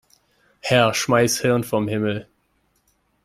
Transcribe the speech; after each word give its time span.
Herr, 0.61 0.95
schmeiß 0.95 1.41
Hirn 1.41 1.63
vom 1.63 1.87
Himmel. 1.87 2.25